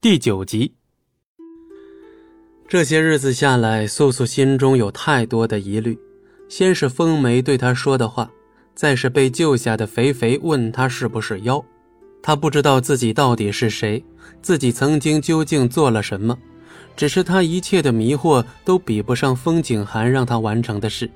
[0.00, 0.72] 第九集。
[2.68, 5.98] 这些日子下来，素素心中有太多的疑虑。
[6.48, 8.30] 先是风梅对她说的话，
[8.76, 11.60] 再是被救下的肥肥问她是不是妖。
[12.22, 14.04] 她不知道自己到底是谁，
[14.40, 16.38] 自己曾经究竟做了什么。
[16.96, 21.10] 只是他一切的迷惑都比不上风景寒让他完成的事。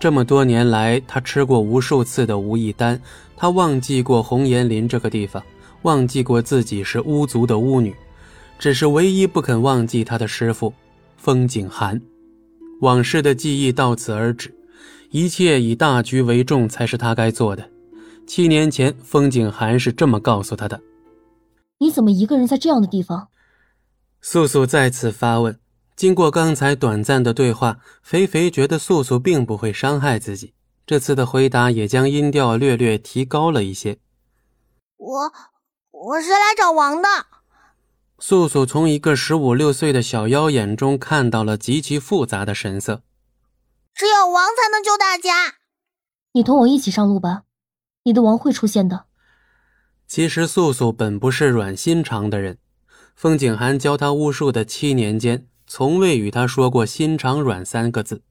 [0.00, 2.98] 这么多年来，他吃过无数次的无意丹，
[3.36, 5.42] 他忘记过红岩林这个地方。
[5.86, 7.94] 忘记过自己是巫族的巫女，
[8.58, 10.74] 只是唯一不肯忘记她的师傅
[11.16, 12.00] 风景寒。
[12.80, 14.52] 往事的记忆到此而止，
[15.10, 17.70] 一切以大局为重才是他该做的。
[18.26, 20.82] 七年前，风景寒是这么告诉他的
[21.78, 23.28] ：“你怎么一个人在这样的地方？”
[24.20, 25.56] 素素再次发问。
[25.94, 30.52] 经过刚才短暂的对话，肥肥觉得素素并不会伤害自己，
[30.84, 33.98] 这次的回答也将音调略略提高了一些。
[34.96, 35.32] 我。
[35.98, 37.08] 我是来找王的。
[38.18, 43.02] 素素从一个十五六岁的小妖眼中看到了极其复杂的神色。
[43.94, 45.54] 只有王才能救大家。
[46.32, 47.44] 你同我一起上路吧，
[48.02, 49.06] 你的王会出现的。
[50.06, 52.58] 其实素素本不是软心肠的人，
[53.14, 58.22] 风景寒教她巫术的七年间，从未与她说过“心肠软”三个字。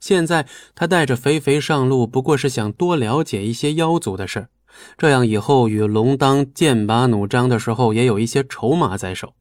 [0.00, 4.48] 现在他带着肥肥上路，不过是想多了解一些妖族的事儿。
[4.96, 9.32] 这样以后与龙当剑拔弩张的时候，也有一些筹码在手。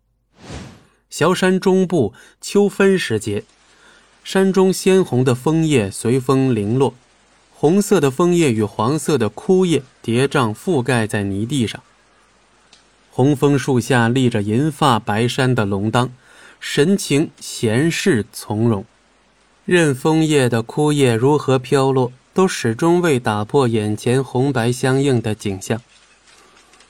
[1.09, 3.43] 萧山中部秋分时节，
[4.23, 6.93] 山中鲜红的枫叶随风零落，
[7.51, 11.81] 红色的枫叶与黄色的枯叶叠嶂覆盖在泥地上。
[13.11, 16.11] 红枫树下立着银发白衫的龙当，
[16.59, 18.85] 神情闲适从容，
[19.65, 22.11] 任枫叶的枯叶如何飘落。
[22.39, 25.81] 都始终未打破眼前红白相映的景象。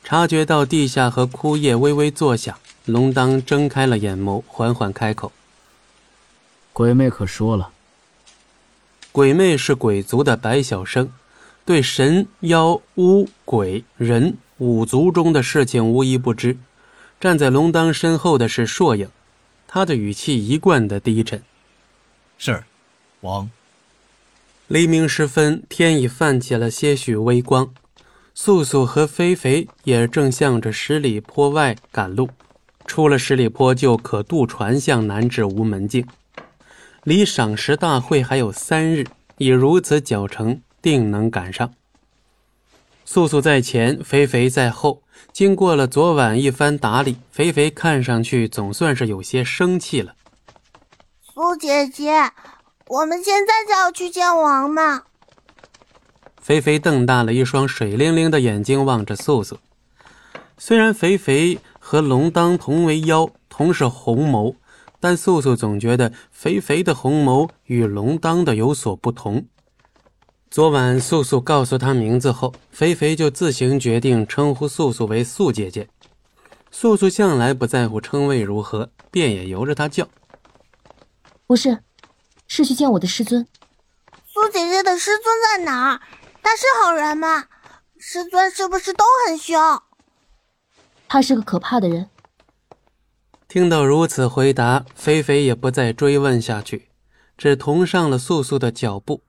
[0.04, 5.32] 察觉到地下和枯叶微微作响，龙当睁开了眼眸，缓缓开口
[6.72, 7.72] ：“鬼魅可说了。”
[9.12, 11.12] 鬼魅是鬼族的白晓生，
[11.66, 16.60] 对神妖巫鬼人五族中的事情无一不知。
[17.20, 19.10] 站在龙当身后的是硕影，
[19.68, 21.42] 他的语气一贯的低沉
[22.38, 22.64] ：“是，
[23.22, 23.50] 王。”
[24.70, 27.74] 黎明时分，天已泛起了些许微光。
[28.36, 32.30] 素素和肥肥也正向着十里坡外赶路。
[32.86, 36.06] 出了十里坡，就可渡船向南至无门境。
[37.04, 39.08] 离赏识大会还有三日，
[39.40, 41.74] 以如此脚程，定能赶上。
[43.04, 45.02] 素素在前，肥肥在后。
[45.34, 50.14] 经过了昨晚一番打理，肥肥看上去总算是有些生气了。
[51.34, 52.32] 苏姐姐。
[52.90, 55.04] 我们现在就要去见王嘛？
[56.42, 59.60] 肥肥瞪大了一双水灵灵的眼睛望着素素。
[60.58, 64.56] 虽然肥肥和龙当同为妖，同是红眸，
[65.00, 69.46] 但素素总觉得肥肥的红眸与龙当的有所不同。
[70.50, 75.88] 昨晚素素告诉他名字后，肥肥就自行决定称呼素素为素姐姐。
[76.72, 80.08] 素素向来不在乎称谓如何，便也由着她叫。
[81.46, 81.84] 不是。
[82.60, 83.48] 是去见我的师尊。
[84.28, 86.02] 苏姐姐的师尊在哪儿？
[86.44, 87.46] 他是好人吗？
[87.98, 89.82] 师尊是不是都很凶？
[91.08, 92.10] 他是个可怕的人。
[93.48, 96.90] 听到如此回答，菲菲也不再追问下去，
[97.38, 99.22] 只同上了素素的脚步。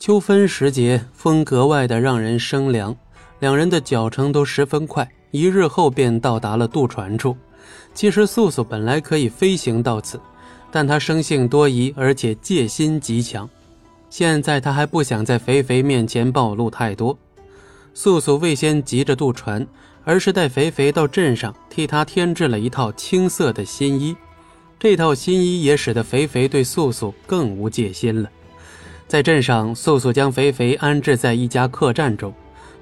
[0.00, 2.96] 秋分时节，风格外的让人生凉，
[3.38, 7.36] 两人的脚程都十分快，一日后便到达了渡船处。
[7.94, 10.20] 其实素素本来可以飞行到此。
[10.76, 13.48] 但他生性多疑，而且戒心极强。
[14.10, 17.18] 现在他还不想在肥肥面前暴露太多。
[17.94, 19.66] 素素未先急着渡船，
[20.04, 24.14] 而是带肥肥到镇上，替他添置了一套青色的新衣。
[24.78, 28.28] 这套新衣也使得肥肥对素素更无戒心了。
[29.08, 32.34] 在镇上，素素将肥肥安置在一家客栈中，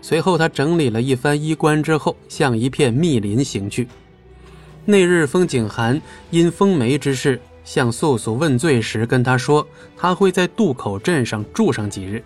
[0.03, 3.87] 随后他整理了一番衣冠之后，向一片密林行去。
[4.85, 6.03] 那日风景寒
[6.33, 7.41] 因风梅之事。
[7.65, 9.67] 向素素问罪时，跟他说
[9.97, 12.23] 他会在渡口镇上住上几日，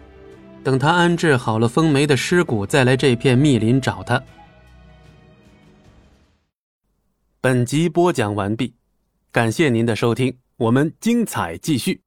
[0.62, 4.22] 等他安置好了风梅的尸骨，再来这片密林找他。
[7.40, 8.74] 本集播讲完毕，
[9.30, 12.00] 感谢您的收听，我们精彩继续。